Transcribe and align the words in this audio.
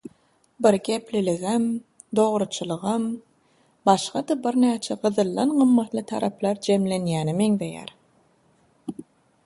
bir 0.65 0.75
gepliligem, 0.85 1.65
dogruçyllygam… 2.19 3.05
başga-da 3.89 4.33
birnäçe 4.47 4.93
gyzyldan 5.03 5.49
gymmatly 5.61 6.03
taraplar 6.13 6.55
jemlenýäne 6.69 7.33
meňzeýär. 7.43 7.93